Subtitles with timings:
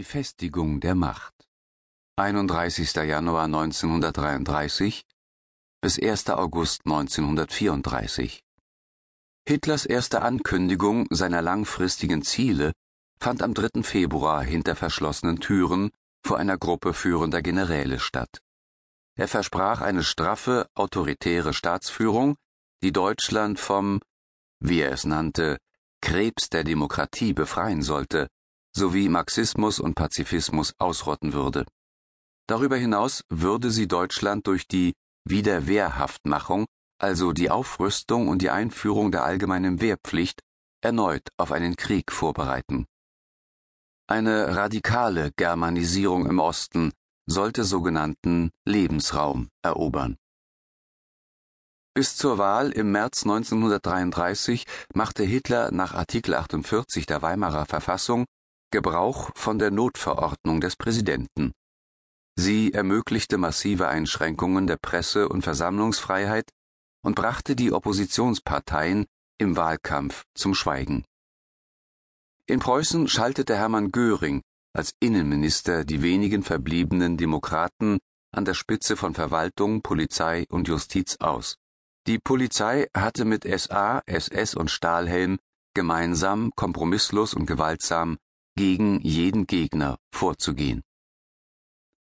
[0.00, 1.34] Die Festigung der Macht
[2.16, 2.94] 31.
[2.94, 5.04] Januar 1933
[5.82, 6.30] bis 1.
[6.30, 8.42] August 1934
[9.46, 12.72] Hitlers erste Ankündigung seiner langfristigen Ziele
[13.18, 13.82] fand am 3.
[13.82, 15.90] Februar hinter verschlossenen Türen
[16.26, 18.40] vor einer Gruppe führender Generäle statt.
[19.18, 22.36] Er versprach eine straffe, autoritäre Staatsführung,
[22.82, 24.00] die Deutschland vom,
[24.60, 25.58] wie er es nannte,
[26.00, 28.28] Krebs der Demokratie befreien sollte
[28.74, 31.64] sowie Marxismus und Pazifismus ausrotten würde.
[32.46, 34.92] Darüber hinaus würde sie Deutschland durch die
[35.24, 36.66] Wiederwehrhaftmachung,
[36.98, 40.40] also die Aufrüstung und die Einführung der allgemeinen Wehrpflicht,
[40.82, 42.86] erneut auf einen Krieg vorbereiten.
[44.08, 46.92] Eine radikale Germanisierung im Osten
[47.26, 50.16] sollte sogenannten Lebensraum erobern.
[51.94, 54.64] Bis zur Wahl im März 1933
[54.94, 58.26] machte Hitler nach Artikel 48 der Weimarer Verfassung
[58.70, 61.52] Gebrauch von der Notverordnung des Präsidenten.
[62.36, 66.50] Sie ermöglichte massive Einschränkungen der Presse- und Versammlungsfreiheit
[67.02, 69.06] und brachte die Oppositionsparteien
[69.38, 71.04] im Wahlkampf zum Schweigen.
[72.46, 77.98] In Preußen schaltete Hermann Göring als Innenminister die wenigen verbliebenen Demokraten
[78.32, 81.56] an der Spitze von Verwaltung, Polizei und Justiz aus.
[82.06, 85.38] Die Polizei hatte mit SA, SS und Stahlhelm
[85.74, 88.18] gemeinsam, kompromisslos und gewaltsam
[88.60, 90.82] gegen jeden Gegner vorzugehen.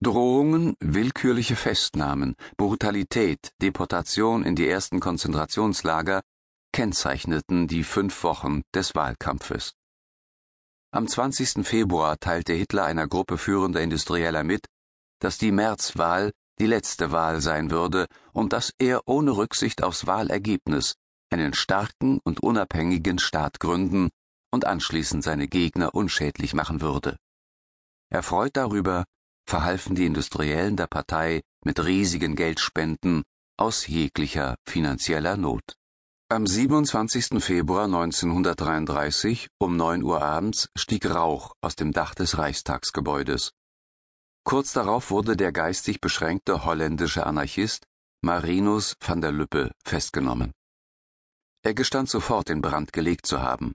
[0.00, 6.20] Drohungen, willkürliche Festnahmen, Brutalität, Deportation in die ersten Konzentrationslager
[6.72, 9.72] kennzeichneten die fünf Wochen des Wahlkampfes.
[10.92, 11.66] Am 20.
[11.66, 14.66] Februar teilte Hitler einer Gruppe führender Industrieller mit,
[15.18, 20.94] dass die Märzwahl die letzte Wahl sein würde und dass er ohne Rücksicht aufs Wahlergebnis
[21.30, 24.10] einen starken und unabhängigen Staat gründen
[24.50, 27.16] und anschließend seine Gegner unschädlich machen würde.
[28.10, 29.04] Erfreut darüber
[29.46, 33.24] verhalfen die Industriellen der Partei mit riesigen Geldspenden
[33.58, 35.74] aus jeglicher finanzieller Not.
[36.30, 37.42] Am 27.
[37.42, 43.52] Februar 1933 um 9 Uhr abends stieg Rauch aus dem Dach des Reichstagsgebäudes.
[44.44, 47.86] Kurz darauf wurde der geistig beschränkte holländische Anarchist
[48.22, 50.52] Marinus van der Lüppe festgenommen.
[51.62, 53.72] Er gestand sofort den Brand gelegt zu haben.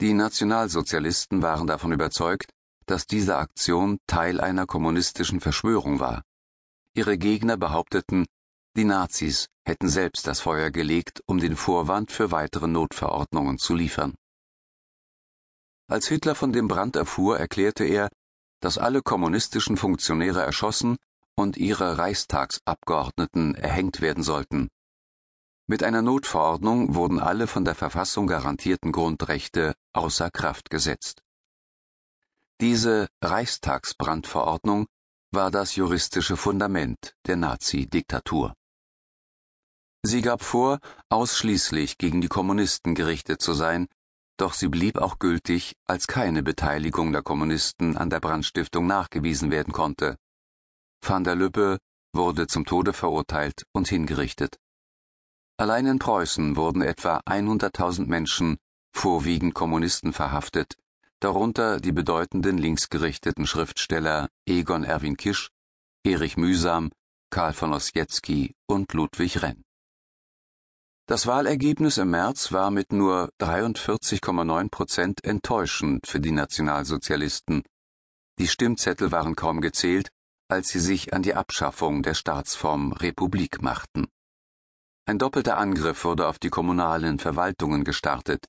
[0.00, 2.50] Die Nationalsozialisten waren davon überzeugt,
[2.84, 6.22] dass diese Aktion Teil einer kommunistischen Verschwörung war.
[6.94, 8.26] Ihre Gegner behaupteten,
[8.76, 14.14] die Nazis hätten selbst das Feuer gelegt, um den Vorwand für weitere Notverordnungen zu liefern.
[15.88, 18.10] Als Hitler von dem Brand erfuhr, erklärte er,
[18.60, 20.96] dass alle kommunistischen Funktionäre erschossen
[21.34, 24.68] und ihre Reichstagsabgeordneten erhängt werden sollten.
[25.68, 31.22] Mit einer Notverordnung wurden alle von der Verfassung garantierten Grundrechte außer Kraft gesetzt.
[32.60, 34.86] Diese Reichstagsbrandverordnung
[35.32, 38.54] war das juristische Fundament der Nazi-Diktatur.
[40.02, 40.78] Sie gab vor,
[41.08, 43.88] ausschließlich gegen die Kommunisten gerichtet zu sein,
[44.36, 49.72] doch sie blieb auch gültig, als keine Beteiligung der Kommunisten an der Brandstiftung nachgewiesen werden
[49.72, 50.16] konnte.
[51.02, 51.78] Van der Lübbe
[52.12, 54.58] wurde zum Tode verurteilt und hingerichtet.
[55.58, 58.58] Allein in Preußen wurden etwa 100.000 Menschen,
[58.92, 60.76] vorwiegend Kommunisten, verhaftet,
[61.20, 65.50] darunter die bedeutenden linksgerichteten Schriftsteller Egon Erwin Kisch,
[66.04, 66.90] Erich Mühsam,
[67.30, 69.62] Karl von Ossietzky und Ludwig Renn.
[71.08, 77.62] Das Wahlergebnis im März war mit nur 43,9 Prozent enttäuschend für die Nationalsozialisten.
[78.38, 80.10] Die Stimmzettel waren kaum gezählt,
[80.48, 84.06] als sie sich an die Abschaffung der Staatsform Republik machten.
[85.08, 88.44] Ein doppelter Angriff wurde auf die kommunalen Verwaltungen gestartet.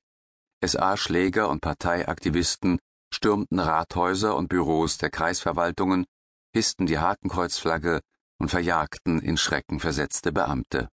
[0.64, 2.80] SA-Schläger und Parteiaktivisten
[3.14, 6.04] stürmten Rathäuser und Büros der Kreisverwaltungen,
[6.52, 8.00] hissten die Hakenkreuzflagge
[8.40, 10.88] und verjagten in Schrecken versetzte Beamte.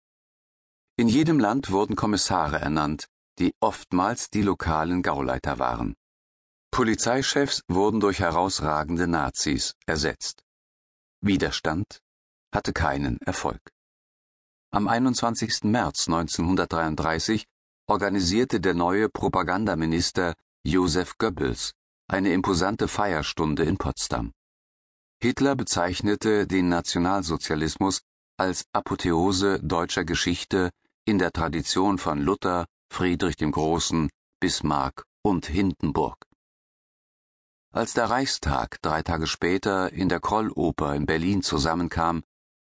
[0.97, 3.07] In jedem Land wurden Kommissare ernannt,
[3.39, 5.95] die oftmals die lokalen Gauleiter waren.
[6.71, 10.43] Polizeichefs wurden durch herausragende Nazis ersetzt.
[11.21, 12.01] Widerstand
[12.53, 13.74] hatte keinen Erfolg.
[14.75, 15.63] Am 21.
[15.63, 17.45] März 1933
[17.87, 20.33] organisierte der neue Propagandaminister
[20.65, 21.71] Josef Goebbels
[22.09, 24.33] eine imposante Feierstunde in Potsdam.
[25.21, 28.01] Hitler bezeichnete den Nationalsozialismus
[28.35, 30.71] als Apotheose deutscher Geschichte
[31.05, 34.09] in der Tradition von Luther, Friedrich dem Großen,
[34.41, 36.17] Bismarck und Hindenburg.
[37.71, 42.23] Als der Reichstag drei Tage später in der Krolloper in Berlin zusammenkam,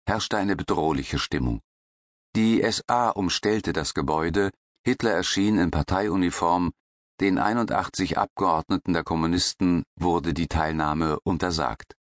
[0.05, 1.61] herrschte eine bedrohliche Stimmung.
[2.35, 4.51] Die SA umstellte das Gebäude,
[4.85, 6.73] Hitler erschien in Parteiuniform,
[7.21, 11.95] Den 81 Abgeordneten der Kommunisten wurde die Teilnahme untersagt.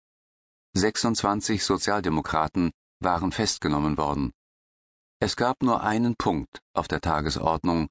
[0.75, 4.31] 26 Sozialdemokraten waren festgenommen worden.
[5.19, 7.89] Es gab nur einen Punkt auf der Tagesordnung,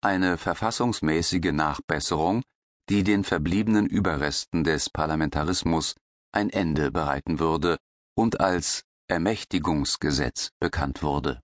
[0.00, 2.42] eine verfassungsmäßige Nachbesserung,
[2.88, 5.94] die den verbliebenen Überresten des Parlamentarismus
[6.32, 7.76] ein Ende bereiten würde
[8.16, 11.42] und als Ermächtigungsgesetz bekannt wurde.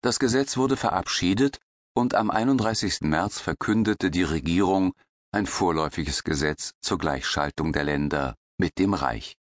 [0.00, 1.58] Das Gesetz wurde verabschiedet
[1.94, 3.00] und am 31.
[3.00, 4.94] März verkündete die Regierung
[5.32, 9.34] ein vorläufiges Gesetz zur Gleichschaltung der Länder mit dem Reich.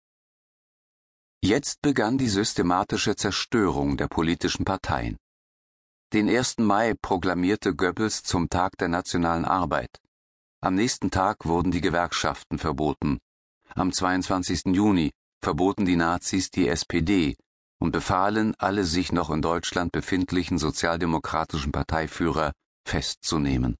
[1.42, 5.18] Jetzt begann die systematische Zerstörung der politischen Parteien.
[6.12, 6.58] Den 1.
[6.58, 10.00] Mai proklamierte Goebbels zum Tag der nationalen Arbeit.
[10.62, 13.18] Am nächsten Tag wurden die Gewerkschaften verboten.
[13.74, 14.74] Am 22.
[14.74, 15.12] Juni
[15.42, 17.36] verboten die Nazis die SPD
[17.78, 22.52] und befahlen, alle sich noch in Deutschland befindlichen sozialdemokratischen Parteiführer
[22.86, 23.76] festzunehmen.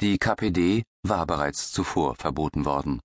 [0.00, 3.00] Die KPD war bereits zuvor verboten worden.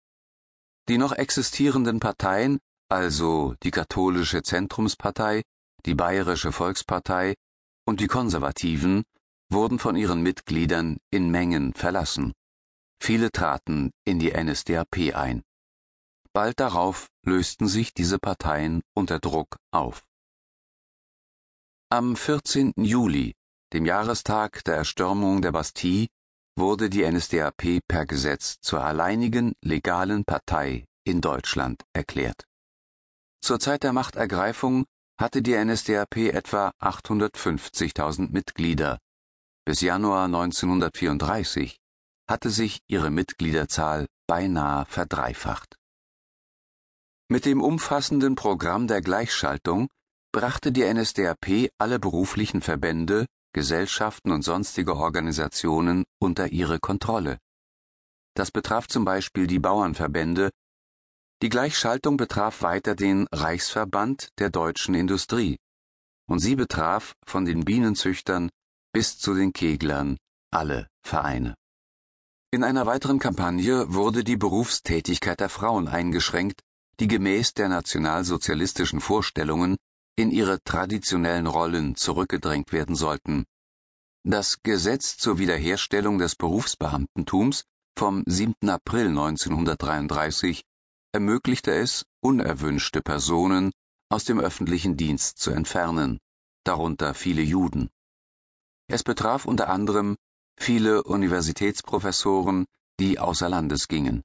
[0.89, 2.59] Die noch existierenden Parteien,
[2.89, 5.43] also die katholische Zentrumspartei,
[5.85, 7.35] die Bayerische Volkspartei
[7.85, 9.03] und die Konservativen
[9.49, 12.33] wurden von ihren Mitgliedern in Mengen verlassen.
[13.01, 15.43] Viele traten in die NSDAP ein.
[16.33, 20.05] Bald darauf lösten sich diese Parteien unter Druck auf.
[21.89, 22.73] Am 14.
[22.77, 23.33] Juli,
[23.73, 26.07] dem Jahrestag der Erstürmung der Bastille,
[26.57, 32.45] wurde die NSDAP per Gesetz zur alleinigen legalen Partei in Deutschland erklärt.
[33.43, 34.85] Zur Zeit der Machtergreifung
[35.19, 38.99] hatte die NSDAP etwa 850.000 Mitglieder.
[39.65, 41.77] Bis Januar 1934
[42.29, 45.75] hatte sich ihre Mitgliederzahl beinahe verdreifacht.
[47.31, 49.87] Mit dem umfassenden Programm der Gleichschaltung
[50.33, 57.37] brachte die NSDAP alle beruflichen Verbände, Gesellschaften und sonstige Organisationen unter ihre Kontrolle.
[58.35, 60.49] Das betraf zum Beispiel die Bauernverbände,
[61.41, 65.57] die Gleichschaltung betraf weiter den Reichsverband der deutschen Industrie,
[66.27, 68.49] und sie betraf von den Bienenzüchtern
[68.91, 70.17] bis zu den Keglern
[70.51, 71.55] alle Vereine.
[72.53, 76.59] In einer weiteren Kampagne wurde die Berufstätigkeit der Frauen eingeschränkt,
[77.01, 79.75] die gemäß der nationalsozialistischen Vorstellungen
[80.15, 83.45] in ihre traditionellen Rollen zurückgedrängt werden sollten.
[84.23, 87.63] Das Gesetz zur Wiederherstellung des Berufsbeamtentums
[87.97, 88.53] vom 7.
[88.69, 90.61] April 1933
[91.11, 93.71] ermöglichte es, unerwünschte Personen
[94.11, 96.19] aus dem öffentlichen Dienst zu entfernen,
[96.63, 97.89] darunter viele Juden.
[98.87, 100.17] Es betraf unter anderem
[100.55, 102.65] viele Universitätsprofessoren,
[102.99, 104.21] die außer Landes gingen.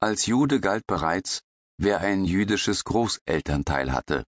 [0.00, 1.40] Als Jude galt bereits,
[1.78, 4.24] wer ein jüdisches Großelternteil hatte.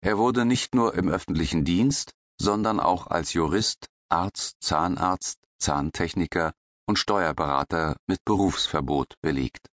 [0.00, 6.52] Er wurde nicht nur im öffentlichen Dienst, sondern auch als Jurist, Arzt, Zahnarzt, Zahntechniker
[6.86, 9.68] und Steuerberater mit Berufsverbot belegt.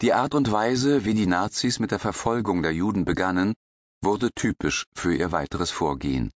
[0.00, 3.54] Die Art und Weise, wie die Nazis mit der Verfolgung der Juden begannen,
[4.02, 6.30] wurde typisch für ihr weiteres Vorgehen.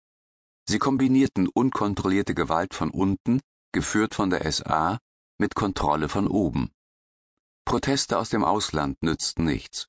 [0.67, 3.39] Sie kombinierten unkontrollierte Gewalt von unten,
[3.71, 4.97] geführt von der SA,
[5.37, 6.71] mit Kontrolle von oben.
[7.71, 9.87] Proteste aus dem Ausland nützten nichts.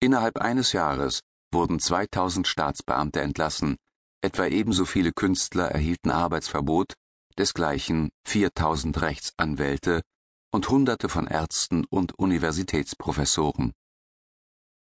[0.00, 1.20] Innerhalb eines Jahres
[1.52, 3.76] wurden 2000 Staatsbeamte entlassen,
[4.20, 6.94] etwa ebenso viele Künstler erhielten Arbeitsverbot,
[7.38, 10.02] desgleichen 4000 Rechtsanwälte
[10.50, 13.74] und Hunderte von Ärzten und Universitätsprofessoren.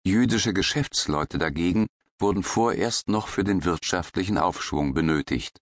[0.05, 1.87] Jüdische Geschäftsleute dagegen
[2.19, 5.61] wurden vorerst noch für den wirtschaftlichen Aufschwung benötigt.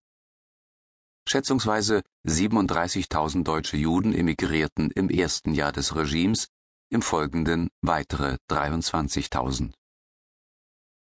[1.28, 6.48] Schätzungsweise 37.000 deutsche Juden emigrierten im ersten Jahr des Regimes,
[6.92, 9.74] im folgenden weitere 23.000.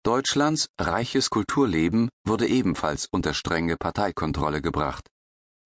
[0.03, 5.09] Deutschlands reiches Kulturleben wurde ebenfalls unter strenge Parteikontrolle gebracht.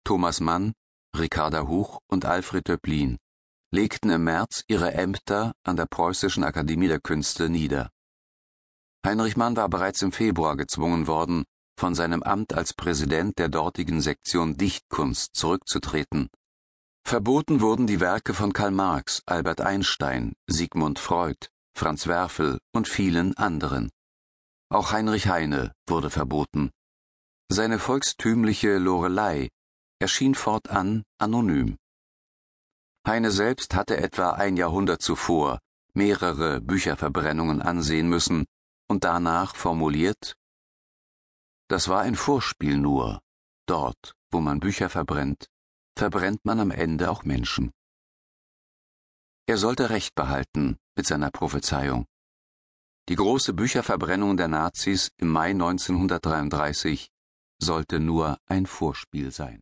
[0.04, 0.74] Thomas Mann,
[1.18, 3.18] Ricarda Huch und Alfred Döblin
[3.72, 7.90] legten im März ihre Ämter an der Preußischen Akademie der Künste nieder.
[9.06, 11.46] Heinrich Mann war bereits im Februar gezwungen worden,
[11.80, 16.30] von seinem Amt als Präsident der dortigen Sektion Dichtkunst zurückzutreten.
[17.04, 23.36] Verboten wurden die Werke von Karl Marx, Albert Einstein, Sigmund Freud, Franz Werfel und vielen
[23.38, 23.90] anderen.
[24.70, 26.72] Auch Heinrich Heine wurde verboten.
[27.50, 29.50] Seine volkstümliche Lorelei
[30.00, 31.78] erschien fortan anonym.
[33.08, 35.60] Heine selbst hatte etwa ein Jahrhundert zuvor
[35.94, 38.46] mehrere Bücherverbrennungen ansehen müssen
[38.88, 40.36] und danach formuliert
[41.68, 43.20] Das war ein Vorspiel nur,
[43.68, 45.48] dort, wo man Bücher verbrennt,
[46.00, 47.72] verbrennt man am Ende auch Menschen.
[49.48, 52.06] Er sollte Recht behalten mit seiner Prophezeiung.
[53.10, 57.10] Die große Bücherverbrennung der Nazis im Mai 1933
[57.62, 59.60] sollte nur ein Vorspiel sein.